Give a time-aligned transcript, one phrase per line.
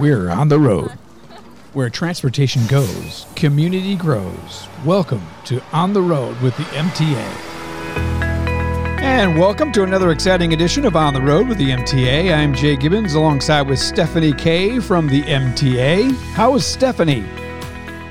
[0.00, 0.92] We're on the road.
[1.74, 4.66] Where transportation goes, community grows.
[4.82, 7.20] Welcome to On the Road with the MTA.
[9.02, 12.34] And welcome to another exciting edition of On the Road with the MTA.
[12.34, 16.16] I'm Jay Gibbons alongside with Stephanie Kay from the MTA.
[16.32, 17.26] How is Stephanie?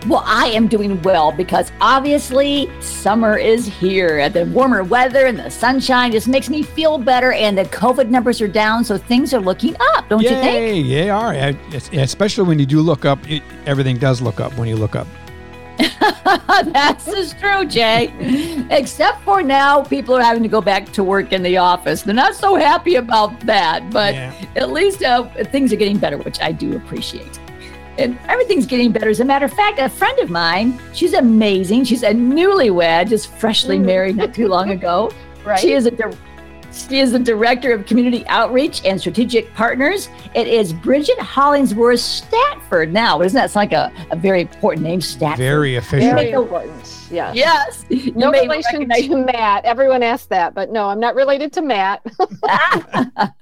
[0.10, 4.18] Well, I am doing well because obviously summer is here.
[4.18, 7.32] And the warmer weather and the sunshine just makes me feel better.
[7.32, 10.88] And the COVID numbers are down, so things are looking up, don't Yay, you think?
[10.88, 11.56] Yeah, they are.
[12.02, 15.06] Especially when you do look up, it, everything does look up when you look up.
[16.74, 18.12] That's just true, Jay.
[18.72, 22.02] Except for now, people are having to go back to work in the office.
[22.02, 24.34] They're not so happy about that, but Yeah.
[24.56, 27.40] at least uh, things are getting better, which I do appreciate.
[28.00, 29.10] And everything's getting better.
[29.10, 31.84] As a matter of fact, a friend of mine, she's amazing.
[31.84, 33.86] She's a newlywed, just freshly mm.
[33.86, 35.12] married not too long ago.
[35.46, 35.58] Right.
[35.58, 36.12] She is a dir-
[36.72, 40.10] she is the director of community outreach and strategic partners.
[40.36, 42.94] It is Bridget Hollingsworth Stafford.
[42.94, 45.40] Now, doesn't that sound like a, a very important name, Stafford?
[45.40, 46.10] Very official.
[46.10, 47.08] Very important.
[47.10, 47.34] Yeah.
[47.34, 47.86] Yes.
[47.90, 49.66] You No relation recognize- to Matt.
[49.66, 52.06] Everyone asked that, but no, I'm not related to Matt.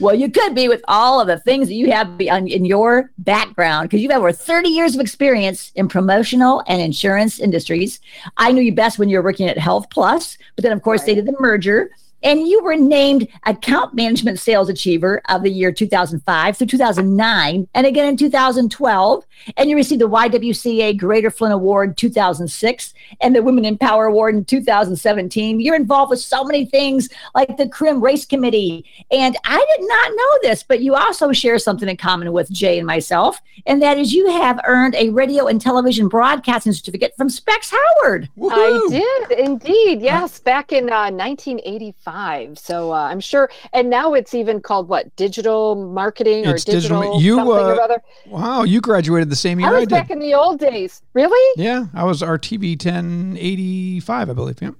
[0.00, 3.88] well, you could be with all of the things that you have in your background
[3.88, 8.00] because you've had over 30 years of experience in promotional and insurance industries.
[8.36, 11.04] I knew you best when you were working at Health Plus, but then, of course,
[11.04, 11.90] they did the merger.
[12.22, 17.86] And you were named Account Management Sales Achiever of the year 2005 through 2009, and
[17.86, 19.24] again in 2012.
[19.56, 24.34] And you received the YWCA Greater Flint Award 2006 and the Women in Power Award
[24.34, 25.60] in 2017.
[25.60, 28.84] You're involved with so many things like the Crim Race Committee.
[29.10, 32.78] And I did not know this, but you also share something in common with Jay
[32.78, 37.30] and myself, and that is you have earned a radio and television broadcasting certificate from
[37.30, 38.28] Specs Howard.
[38.50, 40.02] I did indeed.
[40.02, 42.09] Yes, back in uh, 1985.
[42.54, 43.50] So uh, I'm sure.
[43.72, 45.14] And now it's even called what?
[45.16, 48.02] Digital marketing or It's digital- digital, you, something uh, or other.
[48.26, 49.90] Wow, you graduated the same year I I, did.
[49.90, 51.02] back in the old days.
[51.14, 51.62] Really?
[51.62, 54.60] yeah, I was RTV 1085, I believe.
[54.62, 54.70] Yeah.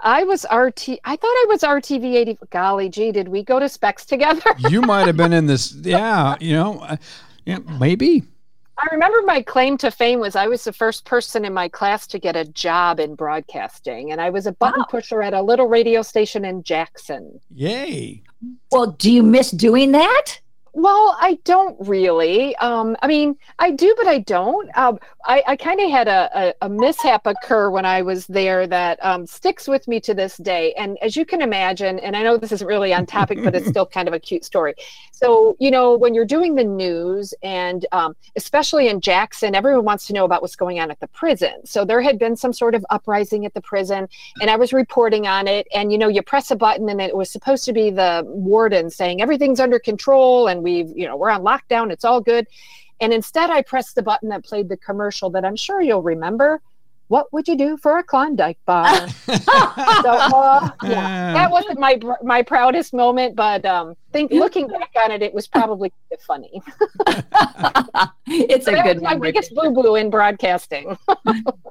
[0.00, 0.98] I was RT.
[1.04, 2.38] I thought I was RTV 80.
[2.50, 4.42] Golly gee, did we go to specs together?
[4.68, 5.74] You might have been in this.
[5.82, 6.96] Yeah, you know, uh,
[7.46, 8.22] yeah, maybe.
[8.76, 12.06] I remember my claim to fame was I was the first person in my class
[12.08, 14.86] to get a job in broadcasting, and I was a button Wow.
[14.90, 17.40] pusher at a little radio station in Jackson.
[17.54, 18.22] Yay.
[18.72, 20.40] Well, do you miss doing that?
[20.76, 22.56] Well, I don't really.
[22.56, 24.68] Um, I mean, I do, but I don't.
[24.76, 28.66] Um, I, I kind of had a, a, a mishap occur when I was there
[28.66, 30.74] that um, sticks with me to this day.
[30.74, 33.68] And as you can imagine, and I know this isn't really on topic, but it's
[33.74, 34.74] still kind of a cute story.
[35.12, 40.08] So, you know, when you're doing the news, and um, especially in Jackson, everyone wants
[40.08, 41.64] to know about what's going on at the prison.
[41.64, 44.08] So there had been some sort of uprising at the prison,
[44.40, 45.68] and I was reporting on it.
[45.72, 48.90] And, you know, you press a button, and it was supposed to be the warden
[48.90, 52.48] saying everything's under control and we've, you know, we're on lockdown, it's all good.
[53.00, 56.60] And instead, I pressed the button that played the commercial that I'm sure you'll remember.
[57.08, 59.08] What would you do for a Klondike bar?
[59.08, 65.10] so, uh, yeah, that wasn't my my proudest moment, but um, think looking back on
[65.10, 65.92] it, it was probably
[66.26, 66.62] funny.
[68.26, 69.32] it's a that good was my memory.
[69.32, 70.96] biggest boo boo in broadcasting.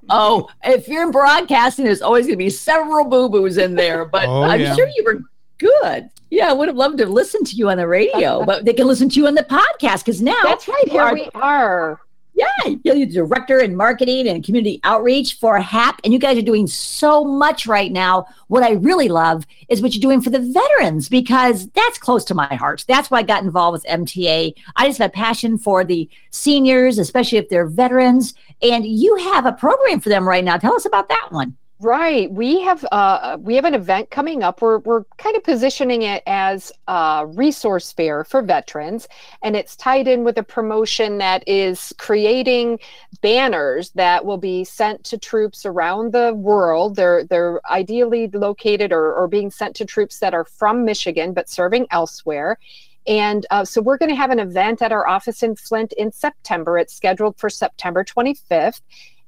[0.10, 4.04] Oh, if you're in broadcasting, there's always going to be several boo boos in there,
[4.04, 4.76] but Oh, I'm yeah.
[4.76, 5.22] sure you were
[5.58, 6.10] good.
[6.34, 8.88] Yeah, I would have loved to listen to you on the radio, but they can
[8.88, 10.90] listen to you on the podcast because now That's right.
[10.90, 12.02] Here are- we are.
[12.36, 16.42] Yeah, you're the director in marketing and community outreach for HAP, and you guys are
[16.42, 18.26] doing so much right now.
[18.48, 22.34] What I really love is what you're doing for the veterans because that's close to
[22.34, 22.86] my heart.
[22.88, 24.56] That's why I got involved with MTA.
[24.76, 28.34] I just have a passion for the seniors, especially if they're veterans,
[28.64, 30.58] and you have a program for them right now.
[30.58, 31.56] Tell us about that one.
[31.84, 32.32] Right.
[32.32, 34.62] We have uh, we have an event coming up.
[34.62, 39.06] We're we're kind of positioning it as a resource fair for veterans,
[39.42, 42.80] and it's tied in with a promotion that is creating
[43.22, 46.96] banners that will be sent to troops around the world.
[46.96, 51.50] They're they're ideally located or, or being sent to troops that are from Michigan but
[51.50, 52.60] serving elsewhere.
[53.06, 56.14] And uh, so we're going to have an event at our office in Flint in
[56.14, 56.78] September.
[56.78, 58.80] It's scheduled for September 25th.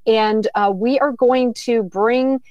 [0.07, 2.41] And uh, we are going to bring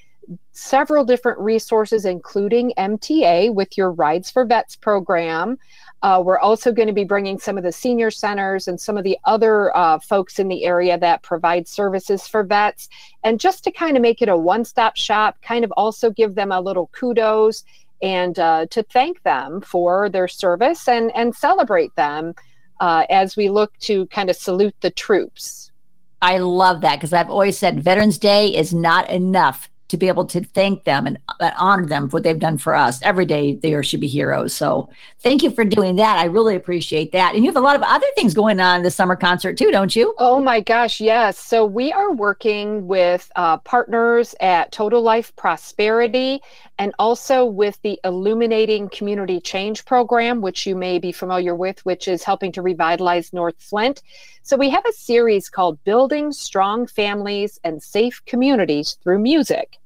[0.51, 5.57] several different resources, including MTA with your Rides for Vets program.
[6.01, 9.03] Uh, we're also going to be bringing some of the senior centers and some of
[9.03, 12.89] the other uh, folks in the area that provide services for vets.
[13.23, 16.35] And just to kind of make it a one stop shop, kind of also give
[16.35, 17.63] them a little kudos
[18.01, 22.33] and uh, to thank them for their service and, and celebrate them
[22.81, 25.71] uh, as we look to kind of salute the troops.
[26.21, 30.25] I love that because I've always said Veterans Day is not enough to be able
[30.25, 31.19] to thank them and
[31.57, 32.99] honor them for what they've done for us.
[33.03, 34.53] Every day they should be heroes.
[34.53, 34.89] So
[35.19, 36.17] thank you for doing that.
[36.17, 37.35] I really appreciate that.
[37.35, 39.95] And you have a lot of other things going on the summer concert too, don't
[39.95, 40.15] you?
[40.17, 41.37] Oh my gosh, yes.
[41.37, 46.41] So we are working with uh, partners at Total Life Prosperity
[46.79, 52.07] and also with the Illuminating Community Change Program, which you may be familiar with, which
[52.07, 54.01] is helping to revitalize North Flint.
[54.45, 59.79] So we have a series called Building Strong Families and Safe Communities Through Music.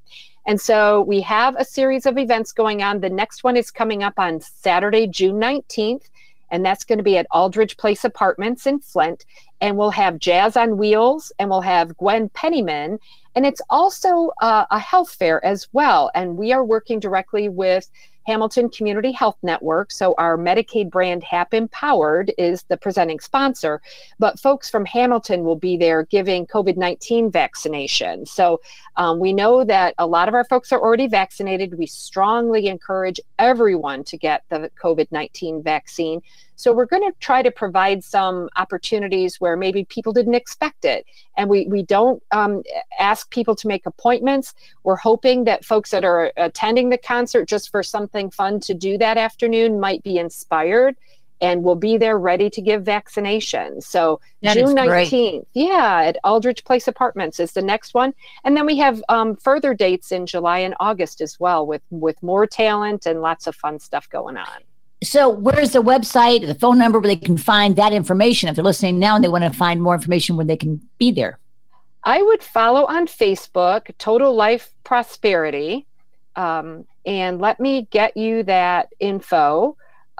[0.46, 3.00] And so we have a series of events going on.
[3.00, 6.02] The next one is coming up on Saturday, June 19th,
[6.50, 9.24] and that's going to be at Aldridge Place Apartments in Flint.
[9.62, 12.98] And we'll have Jazz on Wheels, and we'll have Gwen Pennyman,
[13.34, 16.10] and it's also uh, a health fair as well.
[16.14, 17.90] And we are working directly with
[18.26, 19.90] Hamilton Community Health Network.
[19.92, 23.80] So our Medicaid brand HAP Empowered is the presenting sponsor,
[24.18, 28.26] but folks from Hamilton will be there giving COVID 19 vaccination.
[28.26, 28.60] So
[28.96, 31.78] um, we know that a lot of our folks are already vaccinated.
[31.78, 36.22] We strongly encourage everyone to get the COVID 19 vaccine.
[36.60, 41.06] So we're going to try to provide some opportunities where maybe people didn't expect it.
[41.38, 42.62] And we, we don't um,
[42.98, 44.52] ask people to make appointments.
[44.84, 48.98] We're hoping that folks that are attending the concert just for something fun to do
[48.98, 50.96] that afternoon might be inspired
[51.40, 53.84] and we'll be there ready to give vaccinations.
[53.84, 58.12] So that June 19th, yeah, at Aldridge Place Apartments is the next one.
[58.44, 62.22] And then we have um, further dates in July and August as well with, with
[62.22, 64.60] more talent and lots of fun stuff going on.
[65.02, 68.48] So, where's the website, the phone number where they can find that information?
[68.48, 71.10] If they're listening now and they want to find more information when they can be
[71.10, 71.38] there,
[72.04, 75.86] I would follow on Facebook, Total Life Prosperity,
[76.36, 79.76] um, and let me get you that info.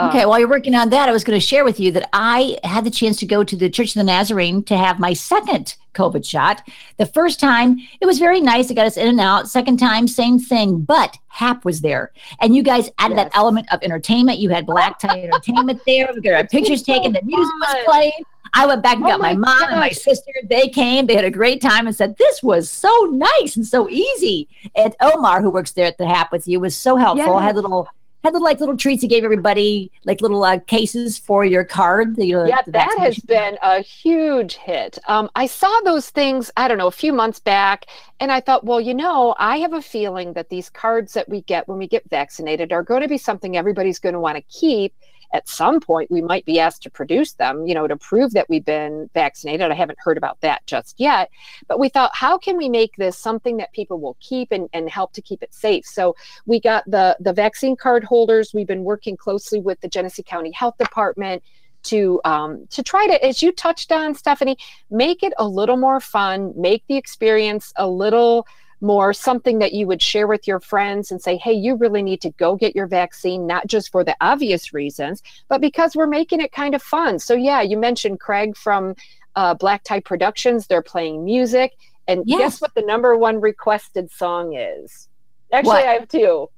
[0.08, 2.58] Okay, while you're working on that, I was going to share with you that I
[2.64, 5.76] had the chance to go to the Church of the Nazarene to have my second
[5.94, 6.62] COVID shot.
[6.96, 8.70] The first time, it was very nice.
[8.70, 9.48] It got us in and out.
[9.48, 12.12] Second time, same thing, but HAP was there.
[12.40, 13.26] And you guys added yes.
[13.26, 14.38] that element of entertainment.
[14.38, 16.10] You had black tie entertainment there.
[16.14, 17.12] We got our pictures taken.
[17.12, 18.24] The music was playing.
[18.52, 19.70] I went back and oh got my, my mom gosh.
[19.70, 20.32] and my sister.
[20.48, 21.06] They came.
[21.06, 24.48] They had a great time and said, This was so nice and so easy.
[24.74, 27.34] And Omar, who works there at the HAP with you, was so helpful.
[27.34, 27.42] Yes.
[27.42, 27.88] Had a little
[28.22, 32.16] had little like little treats he gave everybody, like little uh, cases for your card.
[32.18, 34.98] You know, yeah, that has been a huge hit.
[35.08, 37.86] Um, I saw those things, I don't know, a few months back,
[38.18, 41.42] and I thought, well, you know, I have a feeling that these cards that we
[41.42, 44.42] get when we get vaccinated are going to be something everybody's going to want to
[44.42, 44.94] keep
[45.32, 48.48] at some point we might be asked to produce them, you know, to prove that
[48.48, 49.70] we've been vaccinated.
[49.70, 51.30] I haven't heard about that just yet.
[51.68, 54.88] But we thought, how can we make this something that people will keep and, and
[54.88, 55.86] help to keep it safe?
[55.86, 56.16] So
[56.46, 58.52] we got the the vaccine card holders.
[58.54, 61.42] We've been working closely with the Genesee County Health Department
[61.82, 64.58] to um, to try to, as you touched on, Stephanie,
[64.90, 68.46] make it a little more fun, make the experience a little
[68.80, 72.20] more something that you would share with your friends and say, hey, you really need
[72.22, 76.40] to go get your vaccine, not just for the obvious reasons, but because we're making
[76.40, 77.18] it kind of fun.
[77.18, 78.94] So, yeah, you mentioned Craig from
[79.36, 80.66] uh, Black Tie Productions.
[80.66, 81.72] They're playing music.
[82.08, 82.38] And yes.
[82.38, 85.08] guess what the number one requested song is?
[85.52, 85.86] Actually, what?
[85.86, 86.48] I have two.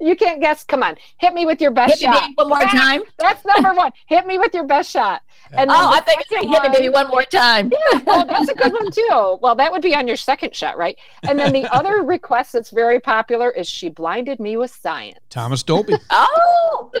[0.00, 0.64] You can't guess.
[0.64, 2.30] Come on, hit me with your best hit shot.
[2.34, 3.02] one more time.
[3.18, 3.92] That's number one.
[4.06, 5.22] hit me with your best shot.
[5.52, 7.70] And oh, I think hit me maybe one more time.
[7.92, 9.38] Yeah, well, that's a good one too.
[9.40, 10.96] Well, that would be on your second shot, right?
[11.22, 15.62] And then the other request that's very popular is "She Blinded Me with Science." Thomas
[15.62, 15.94] Dolby.
[16.10, 16.92] oh,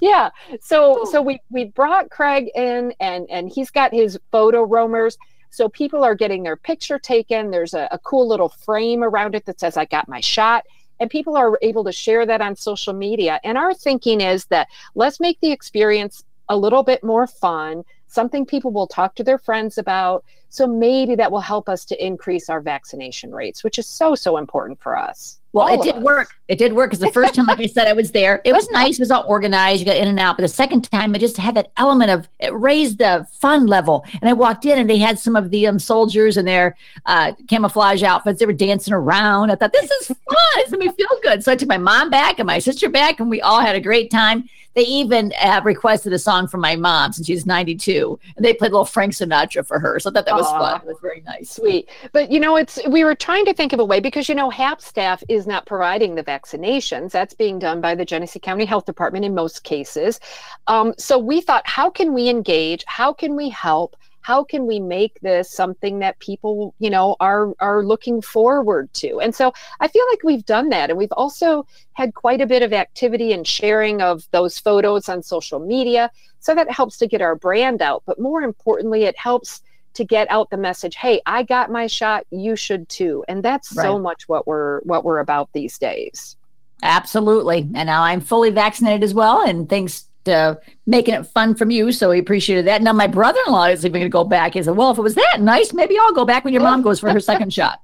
[0.00, 0.30] yeah.
[0.60, 5.16] So, so we we brought Craig in, and and he's got his photo roamers.
[5.50, 7.50] So people are getting their picture taken.
[7.50, 10.64] There's a, a cool little frame around it that says "I got my shot."
[11.00, 13.40] And people are able to share that on social media.
[13.42, 18.44] And our thinking is that let's make the experience a little bit more fun, something
[18.44, 20.24] people will talk to their friends about.
[20.50, 24.36] So maybe that will help us to increase our vaccination rates, which is so, so
[24.36, 25.39] important for us.
[25.52, 26.02] Well, it did us.
[26.02, 26.34] work.
[26.46, 28.40] It did work because the first time, like I said, I was there.
[28.44, 28.98] It was nice.
[28.98, 29.80] It was all organized.
[29.80, 30.36] You got in and out.
[30.36, 34.04] But the second time, it just had that element of it raised the fun level.
[34.20, 36.76] And I walked in, and they had some of the um, soldiers in their
[37.06, 38.38] uh, camouflage outfits.
[38.38, 39.50] They were dancing around.
[39.50, 40.16] I thought this is fun.
[40.56, 41.42] It's made me feel good.
[41.42, 43.80] So I took my mom back and my sister back, and we all had a
[43.80, 44.48] great time.
[44.74, 48.70] They even uh, requested a song from my mom since she's 92, and they played
[48.70, 49.98] a little Frank Sinatra for her.
[49.98, 50.58] So I thought that was Aww.
[50.58, 50.80] fun.
[50.82, 51.50] It was very nice.
[51.50, 51.88] Sweet.
[52.12, 54.50] But you know, it's we were trying to think of a way because you know,
[54.50, 57.10] HAP staff is not providing the vaccinations.
[57.10, 60.20] That's being done by the Genesee County Health Department in most cases.
[60.66, 62.84] Um, so we thought, how can we engage?
[62.86, 63.96] How can we help?
[64.22, 69.20] How can we make this something that people you know are are looking forward to?
[69.20, 72.62] And so i feel like we've done that and we've also had quite a bit
[72.62, 76.10] of activity and sharing of those photos on social media.
[76.40, 79.62] So that helps to get our brand out but more importantly it helps
[79.94, 83.24] to get out the message hey i got my shot you should too.
[83.28, 83.84] And that's right.
[83.84, 86.36] so much what we're what we're about these days.
[86.82, 87.68] Absolutely.
[87.74, 91.92] And now i'm fully vaccinated as well and thanks to making it fun from you
[91.92, 94.76] so we appreciated that now my brother-in-law is even going to go back he said
[94.76, 97.10] well if it was that nice maybe i'll go back when your mom goes for
[97.10, 97.80] her second shot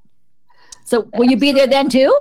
[0.85, 2.17] so will you be there then too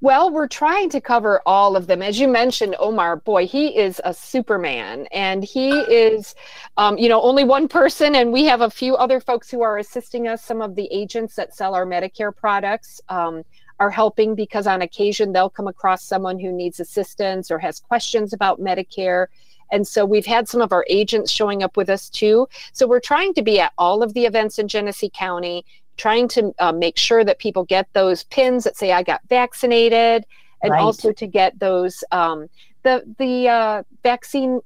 [0.00, 2.02] well, we're trying to cover all of them.
[2.02, 5.08] As you mentioned, Omar, boy, he is a Superman.
[5.10, 6.36] And he is,
[6.76, 8.14] um, you know, only one person.
[8.14, 10.44] And we have a few other folks who are assisting us.
[10.44, 13.42] Some of the agents that sell our Medicare products um,
[13.80, 18.32] are helping because on occasion they'll come across someone who needs assistance or has questions
[18.32, 19.26] about Medicare.
[19.70, 22.48] And so we've had some of our agents showing up with us too.
[22.72, 25.64] So we're trying to be at all of the events in Genesee County
[25.98, 30.24] trying to uh, make sure that people get those pins that say I got vaccinated,
[30.62, 30.80] and right.
[30.80, 32.48] also to get those um,
[32.84, 34.60] the the uh, vaccine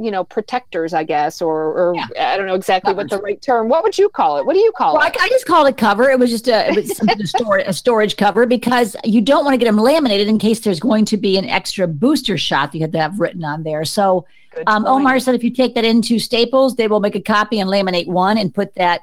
[0.00, 2.32] you know protectors i guess or, or yeah.
[2.32, 3.10] i don't know exactly Covers.
[3.10, 5.16] what the right term what would you call it what do you call well, it
[5.20, 6.88] I, I, just called it cover it was just a it was
[7.18, 10.60] to store a storage cover because you don't want to get them laminated in case
[10.60, 13.62] there's going to be an extra booster shot that you have to have written on
[13.62, 14.26] there so
[14.66, 17.68] um, omar said if you take that into staples they will make a copy and
[17.68, 19.02] laminate one and put that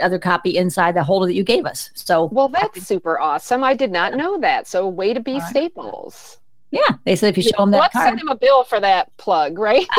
[0.00, 1.90] other copy inside the holder that you gave us.
[1.94, 3.64] So well, that's super awesome.
[3.64, 4.66] I did not know that.
[4.66, 5.48] So way to be right.
[5.48, 6.38] Staples.
[6.70, 8.08] Yeah, they said if you show them that let's card.
[8.08, 9.86] send him a bill for that plug, right?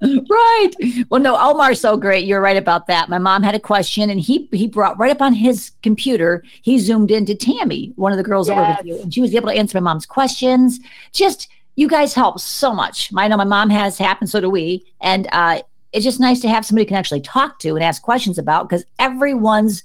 [0.00, 0.70] right.
[1.10, 2.26] Well, no, Omar's so great.
[2.26, 3.10] You're right about that.
[3.10, 6.42] My mom had a question, and he he brought right up on his computer.
[6.62, 8.56] He zoomed into Tammy, one of the girls yes.
[8.56, 10.80] that work with you, and she was able to answer my mom's questions.
[11.12, 13.10] Just you guys help so much.
[13.14, 15.60] I know my mom has happened, so do we, and uh,
[15.92, 18.68] it's just nice to have somebody you can actually talk to and ask questions about
[18.68, 19.84] because everyone's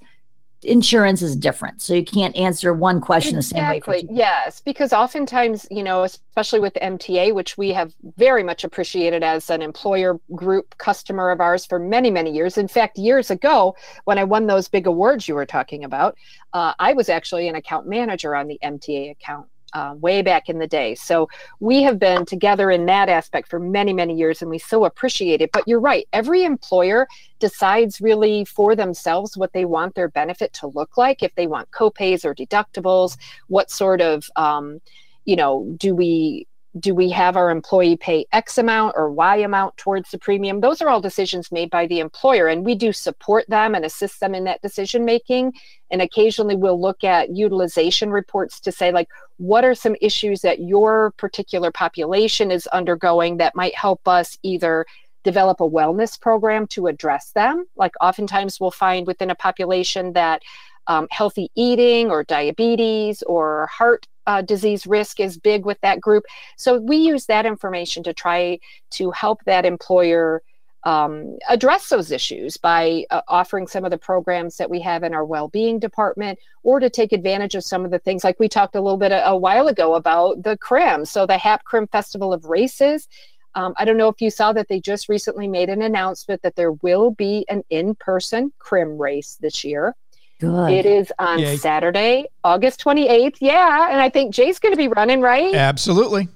[0.67, 1.81] insurance is different.
[1.81, 3.57] So you can't answer one question exactly.
[3.57, 3.97] the same way.
[3.99, 4.17] Exactly.
[4.17, 9.49] Yes, because oftentimes, you know, especially with MTA, which we have very much appreciated as
[9.49, 12.57] an employer group customer of ours for many, many years.
[12.57, 16.17] In fact, years ago, when I won those big awards you were talking about,
[16.53, 20.59] uh, I was actually an account manager on the MTA account uh, way back in
[20.59, 20.95] the day.
[20.95, 21.27] So
[21.59, 25.41] we have been together in that aspect for many, many years, and we so appreciate
[25.41, 25.51] it.
[25.51, 27.07] But you're right, every employer
[27.39, 31.21] decides really for themselves what they want their benefit to look like.
[31.21, 34.79] If they want copays or deductibles, what sort of um,
[35.27, 36.47] you know, do we
[36.79, 40.61] do we have our employee pay X amount or Y amount towards the premium?
[40.61, 44.19] Those are all decisions made by the employer, and we do support them and assist
[44.19, 45.53] them in that decision making.
[45.91, 49.07] And occasionally we'll look at utilization reports to say, like,
[49.37, 54.85] what are some issues that your particular population is undergoing that might help us either
[55.23, 57.65] develop a wellness program to address them?
[57.75, 60.41] Like, oftentimes we'll find within a population that
[60.87, 66.23] um, healthy eating or diabetes or heart uh, disease risk is big with that group.
[66.57, 68.59] So we use that information to try
[68.91, 70.41] to help that employer
[70.83, 75.13] um, address those issues by uh, offering some of the programs that we have in
[75.13, 78.75] our well-being department or to take advantage of some of the things like we talked
[78.75, 82.31] a little bit a, a while ago about the crim so the hap crim festival
[82.31, 83.09] of races
[83.55, 86.55] um, i don't know if you saw that they just recently made an announcement that
[86.55, 89.93] there will be an in-person crim race this year
[90.39, 90.71] Good.
[90.71, 91.57] It is on Yay.
[91.57, 93.37] Saturday, August 28th.
[93.41, 93.89] Yeah.
[93.91, 95.53] And I think Jay's going to be running, right?
[95.53, 96.27] Absolutely.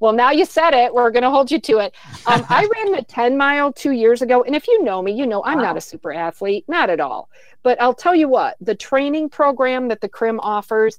[0.00, 0.94] Well, now you said it.
[0.94, 1.94] We're going to hold you to it.
[2.26, 4.42] Um, I ran the 10 mile two years ago.
[4.42, 5.64] And if you know me, you know I'm wow.
[5.64, 7.28] not a super athlete, not at all.
[7.62, 10.98] But I'll tell you what, the training program that the CRIM offers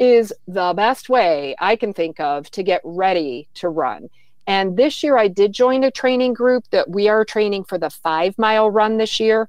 [0.00, 4.10] is the best way I can think of to get ready to run.
[4.48, 7.90] And this year I did join a training group that we are training for the
[7.90, 9.48] five mile run this year.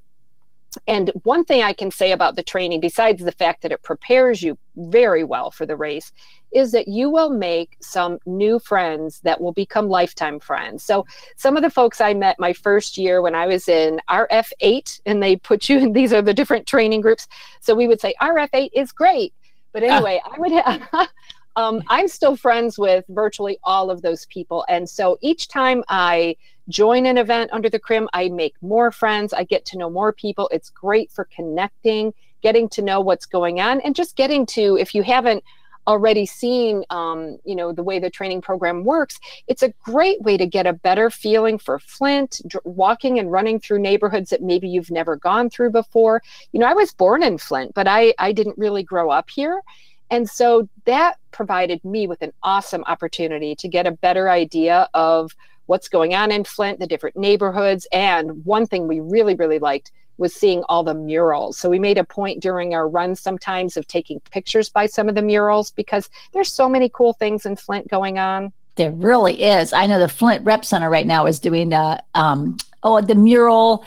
[0.86, 4.42] And one thing I can say about the training, besides the fact that it prepares
[4.42, 6.12] you very well for the race,
[6.52, 10.82] is that you will make some new friends that will become lifetime friends.
[10.82, 15.00] So, some of the folks I met my first year when I was in RF8,
[15.06, 17.28] and they put you in these are the different training groups.
[17.60, 19.34] So, we would say RF8 is great.
[19.72, 19.86] But ah.
[19.86, 20.88] anyway, I would have.
[21.56, 24.64] um, I'm still friends with virtually all of those people.
[24.68, 26.36] And so each time I
[26.68, 29.32] join an event under the crim i make more friends.
[29.32, 30.48] I get to know more people.
[30.52, 34.94] It's great for connecting getting to know what's going on and just getting to if
[34.94, 35.42] you haven't
[35.86, 40.36] already seen um, you know the way the training program works it's a great way
[40.36, 44.68] to get a better feeling for flint dr- walking and running through neighborhoods that maybe
[44.68, 46.22] you've never gone through before.
[46.52, 49.62] You know i was born in flint but i i didn't really grow up here.
[50.10, 55.34] And so that provided me with an awesome opportunity to get a better idea of
[55.66, 57.86] what's going on in Flint, the different neighborhoods.
[57.92, 61.58] And one thing we really, really liked was seeing all the murals.
[61.58, 65.14] So we made a point during our run sometimes of taking pictures by some of
[65.14, 68.52] the murals because there's so many cool things in Flint going on.
[68.76, 69.72] There really is.
[69.72, 73.84] I know the Flint Rep Center right now is doing uh, um, oh the mural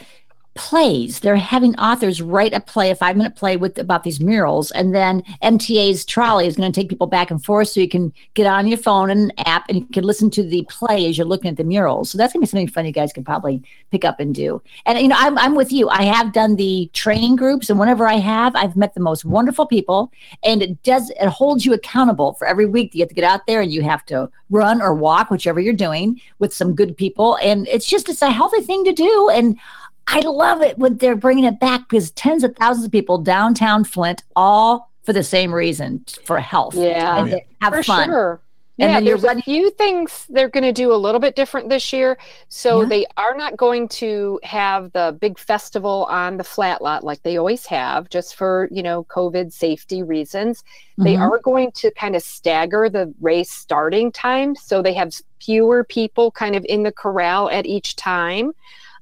[0.56, 1.20] plays.
[1.20, 4.96] They're having authors write a play, a five minute play with about these murals, and
[4.96, 8.48] then MTA's trolley is going to take people back and forth, so you can get
[8.48, 11.28] on your phone and an app, and you can listen to the play as you're
[11.28, 12.10] looking at the murals.
[12.10, 14.62] So that's going to be something fun you guys can probably pick up and do.
[14.86, 15.90] And you know, I'm I'm with you.
[15.90, 19.66] I have done the training groups, and whenever I have, I've met the most wonderful
[19.66, 20.12] people,
[20.44, 22.92] and it does it holds you accountable for every week.
[22.92, 25.60] That you have to get out there and you have to run or walk, whichever
[25.60, 29.30] you're doing, with some good people, and it's just it's a healthy thing to do,
[29.30, 29.60] and
[30.08, 33.84] I love it when they're bringing it back because tens of thousands of people downtown
[33.84, 36.76] Flint, all for the same reason, for health.
[36.76, 38.10] Yeah, and have for fun.
[38.10, 38.42] Sure.
[38.78, 41.38] And yeah, then there's ready- a few things they're going to do a little bit
[41.38, 42.18] different this year.
[42.50, 42.88] So Yeah.
[42.90, 47.38] they are not going to have the big festival on the flat lot like they
[47.38, 50.62] always have, just for you know COVID safety reasons.
[50.98, 51.22] They Mhm.
[51.22, 56.32] are going to kind of stagger the race starting time, so they have fewer people
[56.32, 58.52] kind of in the corral at each time.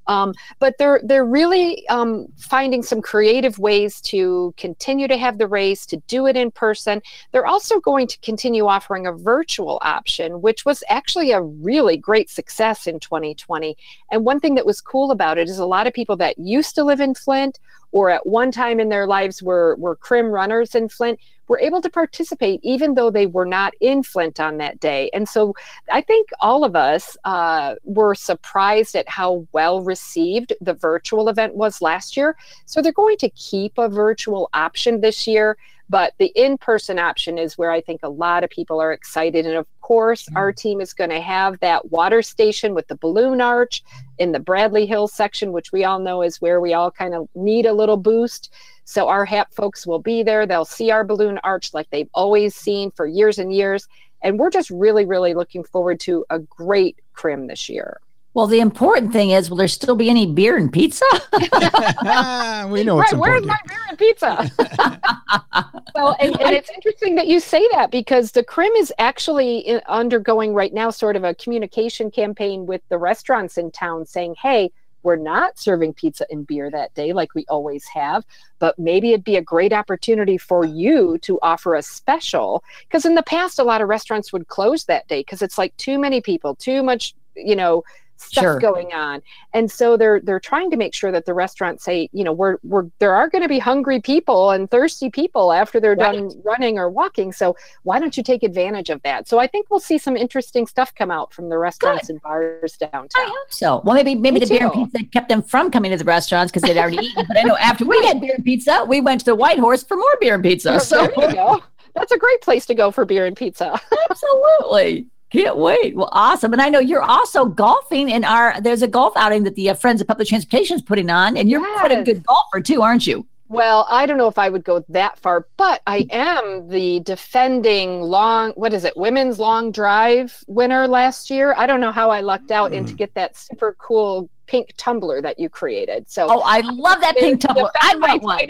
[0.08, 5.48] Um, but they're they're really um, finding some creative ways to continue to have the
[5.48, 7.02] race, to do it in person.
[7.32, 12.30] They're also going to continue offering a virtual option, which was actually a really great
[12.30, 13.78] success in 2020.
[14.12, 16.76] And one thing that was cool about it is a lot of people that used
[16.76, 17.60] to live in Flint
[17.94, 21.82] or at one time in their lives were were crim runners in Flint were able
[21.82, 25.10] to participate even though they were not in Flint on that day.
[25.14, 25.54] And so
[25.92, 31.56] I think all of us uh, were surprised at how well received the virtual event
[31.56, 32.36] was last year.
[32.66, 35.58] So they're going to keep a virtual option this year.
[35.94, 39.46] But the in person option is where I think a lot of people are excited.
[39.46, 40.56] And of course, our mm.
[40.56, 43.84] team is going to have that water station with the balloon arch
[44.18, 47.30] in the Bradley Hill section, which we all know is where we all kind of
[47.36, 48.52] need a little boost.
[48.86, 50.48] So our HAP folks will be there.
[50.48, 53.88] They'll see our balloon arch like they've always seen for years and years.
[54.24, 58.00] And we're just really, really looking forward to a great crim this year.
[58.34, 61.06] Well, the important thing is, will there still be any beer and pizza?
[61.34, 64.52] we know it's right, where's my beer and pizza?
[65.96, 69.82] well, and, and it's interesting that you say that because the Crim is actually uh,
[69.88, 74.72] undergoing right now sort of a communication campaign with the restaurants in town saying, hey,
[75.04, 78.24] we're not serving pizza and beer that day like we always have,
[78.58, 82.64] but maybe it'd be a great opportunity for you to offer a special.
[82.88, 85.76] Because in the past, a lot of restaurants would close that day because it's like
[85.78, 87.84] too many people, too much, you know,
[88.24, 88.60] stuff Sure.
[88.60, 89.22] going on
[89.54, 92.58] and so they're they're trying to make sure that the restaurants say you know we're
[92.64, 96.78] we're there are going to be hungry people and thirsty people after they're done running
[96.78, 99.98] or walking so why don't you take advantage of that so i think we'll see
[99.98, 103.82] some interesting stuff come out from the restaurants and bars downtown I hope so.
[103.84, 106.52] Well, maybe maybe Me the beer and pizza kept them from coming to the restaurants
[106.52, 107.26] because they'd already eaten.
[107.28, 109.84] But I know after we had beer and pizza, we went to the White Horse
[109.84, 110.80] for more beer and pizza.
[110.80, 111.64] So there you go
[111.96, 115.08] that's a great place to go for beer and pizza absolutely.
[115.34, 115.96] Can't wait.
[115.96, 116.54] Well, awesome.
[116.54, 119.74] And I know you're also golfing in our, there's a golf outing that the uh,
[119.74, 121.36] Friends of Public Transportation is putting on.
[121.36, 123.26] And you're quite a good golfer too, aren't you?
[123.50, 128.02] Well, I don't know if I would go that far, but I am the defending
[128.02, 131.54] long, what is it, women's long drive winner last year.
[131.58, 135.22] I don't know how I lucked out and to get that super cool pink tumbler
[135.22, 136.10] that you created.
[136.10, 137.70] So Oh, I love that pink tumbler.
[137.82, 138.48] I want one.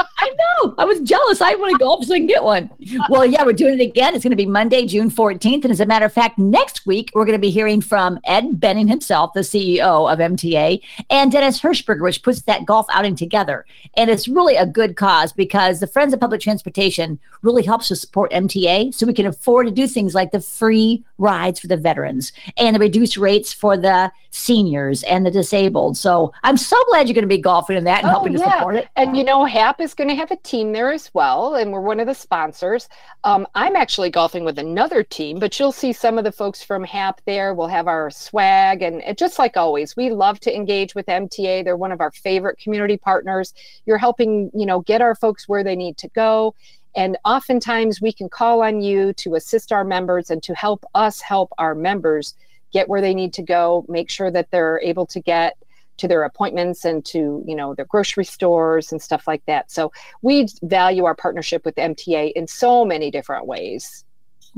[0.26, 0.74] I know.
[0.78, 1.40] I was jealous.
[1.40, 2.68] I want to golf so I can get one.
[3.08, 4.14] Well, yeah, we're doing it again.
[4.14, 5.62] It's going to be Monday, June 14th.
[5.64, 8.58] And as a matter of fact, next week, we're going to be hearing from Ed
[8.58, 13.64] Benning himself, the CEO of MTA, and Dennis Hirschberger, which puts that golf outing together.
[13.96, 17.96] And it's really a good cause because the Friends of Public Transportation really helps to
[17.96, 21.76] support MTA so we can afford to do things like the free rides for the
[21.76, 25.96] veterans and the reduced rates for the seniors and the disabled.
[25.96, 28.38] So I'm so glad you're going to be golfing in that and Oh, helping to
[28.38, 28.58] yeah.
[28.58, 28.88] support it.
[28.96, 31.80] And you know, HAP is going to have a team there as well, and we're
[31.80, 32.88] one of the sponsors.
[33.24, 36.84] Um, I'm actually golfing with another team, but you'll see some of the folks from
[36.84, 37.54] HAP there.
[37.54, 41.64] We'll have our swag, and just like always, we love to engage with MTA.
[41.64, 43.54] They're one of our favorite community partners.
[43.86, 46.54] You're helping, you know, get our folks where they need to go.
[46.96, 51.20] And oftentimes we can call on you to assist our members and to help us
[51.20, 52.34] help our members
[52.72, 55.56] get where they need to go, make sure that they're able to get
[55.98, 59.92] to their appointments and to you know their grocery stores and stuff like that so
[60.22, 64.04] we value our partnership with mta in so many different ways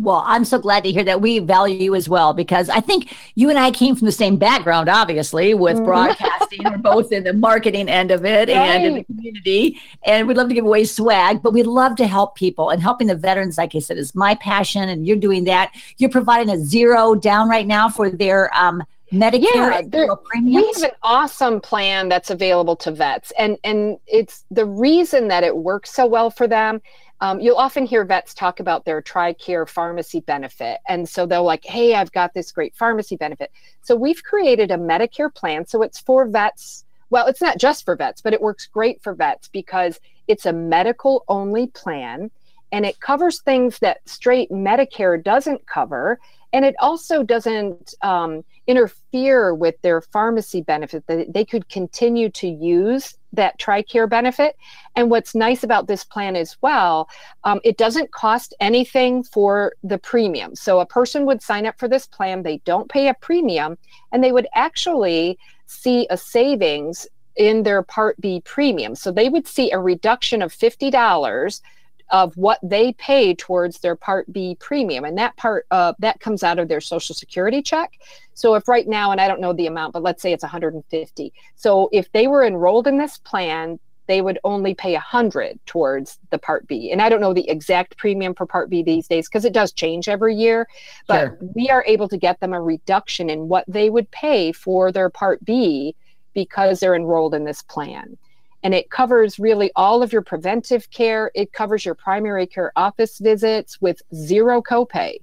[0.00, 3.12] Well, I'm so glad to hear that we value you as well because I think
[3.34, 5.84] you and I came from the same background, obviously, with Mhm.
[5.90, 6.60] broadcasting.
[6.64, 9.76] We're both in the marketing end of it and in the community.
[10.06, 13.08] And we'd love to give away swag, but we'd love to help people and helping
[13.08, 14.88] the veterans, like I said, is my passion.
[14.88, 15.72] And you're doing that.
[15.96, 20.82] You're providing a zero down right now for their um, Medicare Yeah, zero we have
[20.82, 25.92] an awesome plan that's available to vets and and it's the reason that it works
[25.92, 26.80] so well for them
[27.20, 30.78] um, you'll often hear vets talk about their TRICARE pharmacy benefit.
[30.86, 33.50] And so they'll like, hey, I've got this great pharmacy benefit.
[33.82, 35.66] So we've created a Medicare plan.
[35.66, 39.14] So it's for vets well, it's not just for vets, but it works great for
[39.14, 42.30] vets because it's a medical only plan
[42.72, 46.18] and it covers things that straight Medicare doesn't cover.
[46.52, 53.14] And it also doesn't um, interfere with their pharmacy benefit, they could continue to use
[53.32, 54.56] that TRICARE benefit.
[54.96, 57.08] And what's nice about this plan as well,
[57.44, 60.54] um, it doesn't cost anything for the premium.
[60.54, 63.76] So a person would sign up for this plan, they don't pay a premium,
[64.12, 68.94] and they would actually see a savings in their Part B premium.
[68.94, 71.60] So they would see a reduction of $50
[72.10, 75.04] of what they pay towards their part b premium.
[75.04, 77.98] And that part uh, that comes out of their social security check.
[78.34, 81.32] So if right now and i don't know the amount but let's say it's 150
[81.56, 86.38] so if they were enrolled in this plan they would only pay 100 towards the
[86.38, 86.92] part b.
[86.92, 89.72] And i don't know the exact premium for part b these days because it does
[89.72, 90.68] change every year.
[91.06, 91.38] But sure.
[91.54, 95.10] we are able to get them a reduction in what they would pay for their
[95.10, 95.94] part b
[96.32, 98.16] because they're enrolled in this plan
[98.62, 101.30] and it covers really all of your preventive care.
[101.34, 105.18] It covers your primary care office visits with zero copay.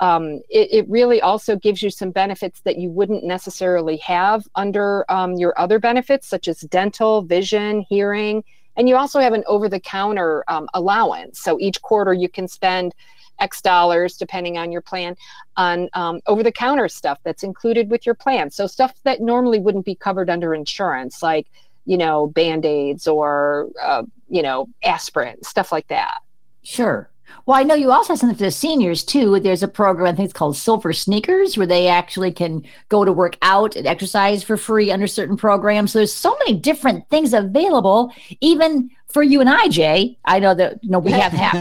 [0.00, 5.04] Um, it, it, really also gives you some benefits that you wouldn't necessarily have under
[5.08, 8.42] um, your other benefits, such as dental, vision, hearing,
[8.76, 11.40] and you also have an over the counter um, allowance.
[11.40, 12.92] So each quarter you can spend
[13.38, 15.16] X dollars, depending on your plan,
[15.56, 18.50] on um, over the counter stuff that's included with your plan.
[18.50, 21.46] So stuff that normally wouldn't be covered under insurance, like
[21.86, 26.18] you know, band aids or, uh, you know, aspirin, stuff like that.
[26.62, 27.10] Sure.
[27.46, 29.38] Well, I know you also have something for the seniors too.
[29.38, 33.12] There's a program, I think it's called Silver Sneakers, where they actually can go to
[33.12, 35.92] work out and exercise for free under certain programs.
[35.92, 40.16] So there's so many different things available, even for you and I, Jay.
[40.24, 41.54] I know that you know we have half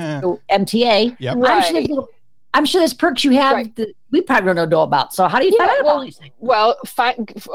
[0.49, 1.17] MTA.
[1.19, 1.37] Yep.
[1.37, 1.89] Right.
[2.53, 3.75] I'm sure there's perks you have right.
[3.77, 5.13] that we probably don't know about.
[5.13, 6.19] So how do you yeah, find out well, things?
[6.39, 6.77] Well,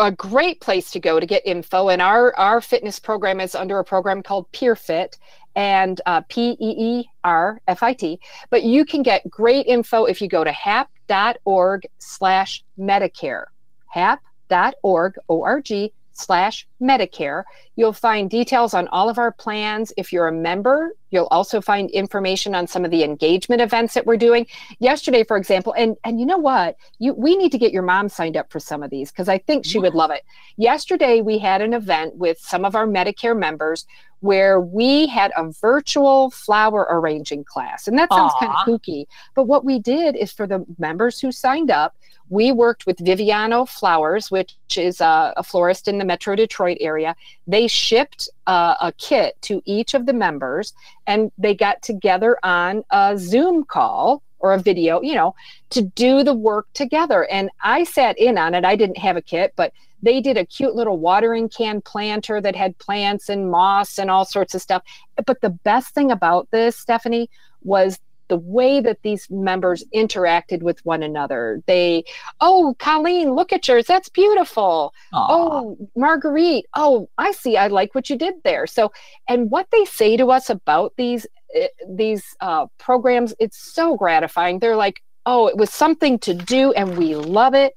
[0.00, 1.88] a great place to go to get info.
[1.88, 5.16] And our our fitness program is under a program called PeerFit
[5.54, 8.20] and uh, P E E R F I T.
[8.50, 13.44] But you can get great info if you go to hap.org slash Medicare.
[13.86, 17.44] hap.org, O-R-G, slash Medicare.
[17.76, 19.92] You'll find details on all of our plans.
[19.96, 24.06] If you're a member, you'll also find information on some of the engagement events that
[24.06, 24.46] we're doing.
[24.78, 26.76] Yesterday, for example, and and you know what?
[26.98, 29.38] You we need to get your mom signed up for some of these because I
[29.38, 30.24] think she would love it.
[30.56, 33.86] Yesterday, we had an event with some of our Medicare members
[34.20, 37.86] where we had a virtual flower arranging class.
[37.86, 39.06] And that sounds kind of kooky.
[39.34, 41.94] But what we did is for the members who signed up,
[42.28, 47.16] we worked with Viviano Flowers, which is a, a florist in the Metro Detroit area.
[47.46, 50.74] They shipped uh, a kit to each of the members
[51.06, 55.34] and they got together on a Zoom call or a video, you know,
[55.70, 57.24] to do the work together.
[57.30, 58.64] And I sat in on it.
[58.64, 62.54] I didn't have a kit, but they did a cute little watering can planter that
[62.54, 64.82] had plants and moss and all sorts of stuff.
[65.26, 67.30] But the best thing about this, Stephanie,
[67.62, 67.98] was
[68.28, 71.62] the way that these members interacted with one another.
[71.66, 72.04] They,
[72.40, 73.86] oh, Colleen, look at yours.
[73.86, 74.94] That's beautiful.
[75.12, 75.26] Aww.
[75.28, 76.66] Oh, Marguerite.
[76.74, 77.56] Oh, I see.
[77.56, 78.66] I like what you did there.
[78.66, 78.92] So,
[79.28, 84.58] and what they say to us about these eh, these uh, programs, it's so gratifying.
[84.58, 87.74] They're like, oh, it was something to do, and we love it.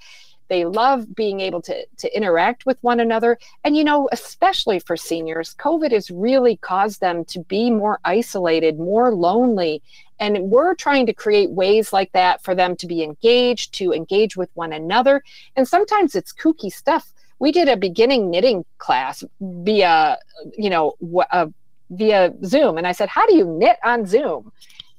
[0.52, 3.40] They love being able to, to interact with one another.
[3.64, 8.78] And, you know, especially for seniors, COVID has really caused them to be more isolated,
[8.78, 9.82] more lonely.
[10.22, 14.38] And we're trying to create ways like that for them to be engaged, to engage
[14.38, 15.24] with one another.
[15.56, 17.12] And sometimes it's kooky stuff.
[17.40, 20.20] We did a beginning knitting class via,
[20.56, 20.96] you know,
[21.32, 21.48] uh,
[21.90, 22.78] via Zoom.
[22.78, 24.52] And I said, How do you knit on Zoom?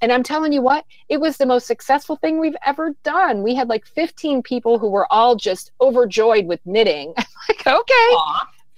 [0.02, 3.44] And I'm telling you what, it was the most successful thing we've ever done.
[3.44, 7.14] We had like 15 people who were all just overjoyed with knitting.
[7.48, 8.08] like, okay.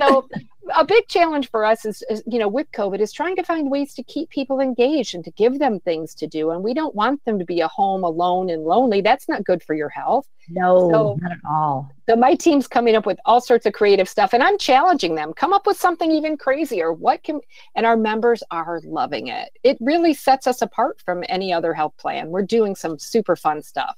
[0.01, 0.29] So
[0.75, 3.71] a big challenge for us is, is, you know with covid is trying to find
[3.71, 6.51] ways to keep people engaged and to give them things to do.
[6.51, 9.01] And we don't want them to be a home alone and lonely.
[9.01, 10.27] That's not good for your health.
[10.49, 11.91] No so, not at all.
[12.09, 15.33] So my team's coming up with all sorts of creative stuff and i'm challenging them.
[15.33, 16.93] Come up with something even crazier.
[16.93, 17.41] What can
[17.75, 19.51] and our members are loving it.
[19.63, 22.31] It really sets us apart from any other health plan.
[22.31, 23.97] We're doing some super fun stuff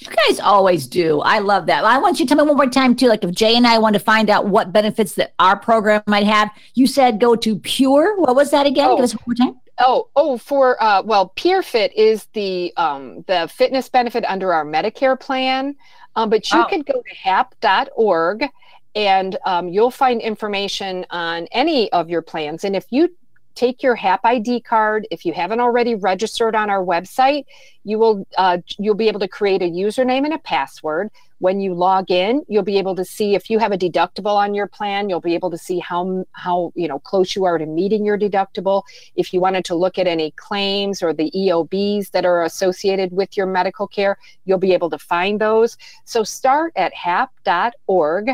[0.00, 1.20] you guys always do.
[1.20, 1.84] I love that.
[1.84, 3.08] I want you to tell me one more time too.
[3.08, 6.26] Like if Jay and I want to find out what benefits that our program might
[6.26, 8.20] have, you said go to Pure.
[8.20, 8.90] What was that again?
[8.90, 8.96] Oh.
[8.96, 9.60] Give us one more time.
[9.78, 15.18] Oh, oh, for uh, well, PeerFit is the um, the fitness benefit under our Medicare
[15.18, 15.74] plan,
[16.14, 16.66] um, but you oh.
[16.66, 18.48] can go to hap.org
[18.94, 22.64] and um, you'll find information on any of your plans.
[22.64, 23.12] And if you
[23.54, 25.06] take your HAP ID card.
[25.10, 27.44] If you haven't already registered on our website,
[27.84, 31.10] you will uh, you'll be able to create a username and a password.
[31.38, 34.54] When you log in, you'll be able to see if you have a deductible on
[34.54, 35.10] your plan.
[35.10, 38.18] You'll be able to see how how you know close you are to meeting your
[38.18, 38.82] deductible.
[39.16, 43.36] If you wanted to look at any claims or the EOBs that are associated with
[43.36, 45.76] your medical care, you'll be able to find those.
[46.04, 48.30] So start at hap.org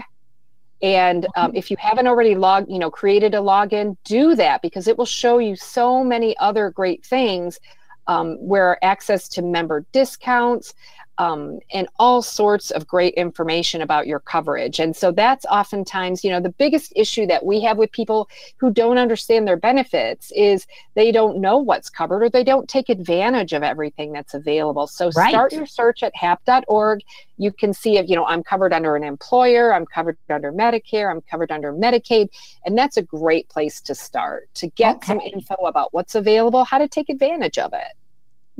[0.82, 4.88] and um, if you haven't already logged, you know, created a login, do that because
[4.88, 7.60] it will show you so many other great things
[8.06, 10.74] um, where access to member discounts,
[11.20, 14.80] um, and all sorts of great information about your coverage.
[14.80, 18.72] And so that's oftentimes, you know, the biggest issue that we have with people who
[18.72, 23.52] don't understand their benefits is they don't know what's covered or they don't take advantage
[23.52, 24.86] of everything that's available.
[24.86, 25.28] So right.
[25.28, 27.02] start your search at hap.org.
[27.36, 31.10] You can see if, you know, I'm covered under an employer, I'm covered under Medicare,
[31.10, 32.30] I'm covered under Medicaid.
[32.64, 35.06] And that's a great place to start to get okay.
[35.08, 37.92] some info about what's available, how to take advantage of it.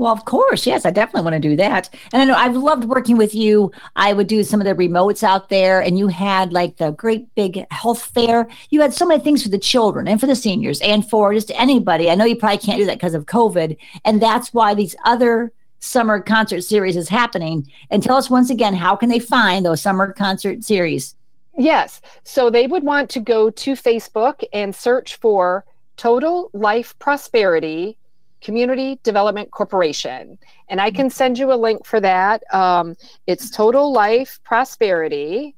[0.01, 0.67] Well, of course.
[0.67, 1.91] Yes, I definitely want to do that.
[2.15, 3.71] And I know I've loved working with you.
[3.97, 7.35] I would do some of the remotes out there, and you had like the great
[7.35, 8.49] big health fair.
[8.71, 11.51] You had so many things for the children and for the seniors and for just
[11.51, 12.09] anybody.
[12.09, 13.77] I know you probably can't do that because of COVID.
[14.07, 17.71] And that's why these other summer concert series is happening.
[17.91, 21.15] And tell us once again, how can they find those summer concert series?
[21.59, 22.01] Yes.
[22.25, 25.67] So they would want to go to Facebook and search for
[25.99, 27.99] Total Life Prosperity
[28.41, 30.39] Community Development Corporation.
[30.69, 32.43] And I can send you a link for that.
[32.55, 35.55] Um, it's Total Life Prosperity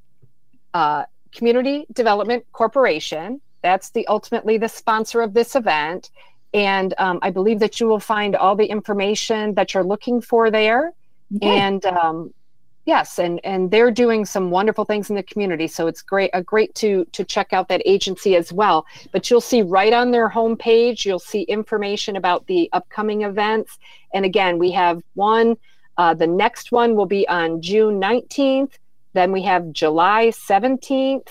[0.75, 3.41] uh, Community Development Corporation.
[3.63, 6.11] That's the ultimately the sponsor of this event.
[6.55, 10.51] And um, I believe that you will find all the information that you're looking for
[10.51, 10.93] there.
[11.37, 11.59] Okay.
[11.59, 12.35] And um,
[12.85, 16.43] yes and and they're doing some wonderful things in the community so it's great a
[16.43, 18.87] great to to check out that agency as well.
[19.13, 23.79] But you'll see right on their homepage you'll see information about the upcoming events.
[24.15, 25.57] And again we have one
[25.99, 28.73] uh, the next one will be on june 19th
[29.13, 31.29] then we have july 17th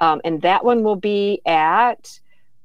[0.00, 2.18] um, and that one will be at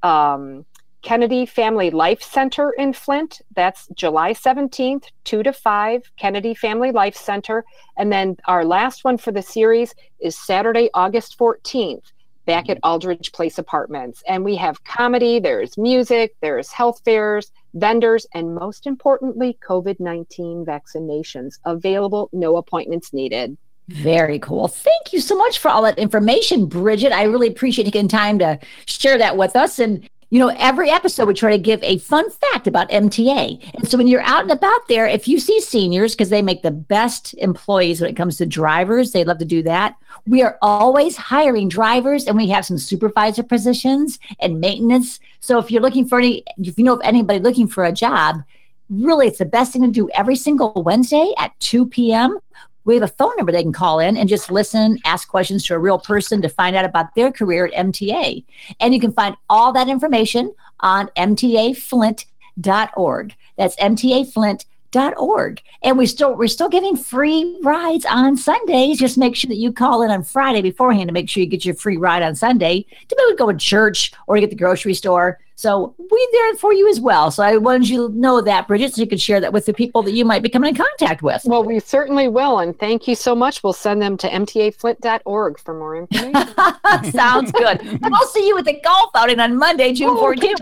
[0.03, 0.65] um,
[1.01, 3.41] Kennedy Family Life Center in Flint.
[3.55, 7.63] That's July 17th, 2 to 5, Kennedy Family Life Center.
[7.97, 12.11] And then our last one for the series is Saturday, August 14th,
[12.45, 14.23] back at Aldrich Place Apartments.
[14.27, 20.65] And we have comedy, there's music, there's health fairs, vendors, and most importantly, COVID 19
[20.65, 23.57] vaccinations available, no appointments needed.
[23.89, 24.67] Very cool.
[24.67, 27.13] Thank you so much for all that information, Bridget.
[27.13, 29.79] I really appreciate taking time to share that with us.
[29.79, 33.75] And you know, every episode we try to give a fun fact about MTA.
[33.75, 36.63] And so when you're out and about there, if you see seniors, because they make
[36.63, 39.95] the best employees when it comes to drivers, they love to do that.
[40.25, 45.21] We are always hiring drivers and we have some supervisor positions and maintenance.
[45.39, 48.43] So if you're looking for any, if you know of anybody looking for a job,
[48.89, 52.39] really it's the best thing to do every single Wednesday at 2 p.m
[52.87, 55.75] we have a phone number they can call in and just listen, ask questions to
[55.75, 58.45] a real person to find out about their career at MTA.
[58.79, 63.35] And you can find all that information on mtaflint.org.
[63.57, 65.61] That's mtaflint.org.
[65.83, 68.99] And we still we're still giving free rides on Sundays.
[68.99, 71.65] Just make sure that you call in on Friday beforehand to make sure you get
[71.65, 74.49] your free ride on Sunday to be able to go to church or to get
[74.49, 77.31] the grocery store so we're there for you as well.
[77.31, 79.73] So I wanted you to know that, Bridget, so you could share that with the
[79.73, 81.41] people that you might be coming in contact with.
[81.45, 82.59] Well, we certainly will.
[82.59, 83.63] And thank you so much.
[83.63, 86.45] We'll send them to mtaflint.org for more information.
[87.11, 87.81] Sounds good.
[87.81, 90.61] and we'll see you at the golf outing on Monday, June oh, 14th.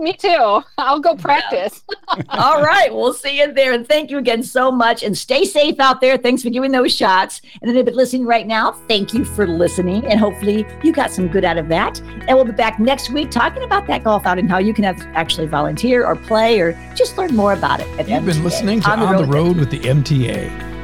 [0.00, 0.62] Me too.
[0.78, 1.82] I'll go practice.
[2.28, 2.92] All right.
[2.92, 3.72] We'll see you there.
[3.72, 5.02] And thank you again so much.
[5.02, 6.16] And stay safe out there.
[6.16, 7.40] Thanks for giving those shots.
[7.60, 10.04] And then if you're listening right now, thank you for listening.
[10.06, 12.00] And hopefully you got some good out of that.
[12.00, 14.84] And we'll be back next week talking about that golf out and how you can
[14.84, 17.86] have actually volunteer or play or just learn more about it.
[17.98, 18.26] You've MTA.
[18.26, 20.71] been listening to On the, On the Road with the MTA.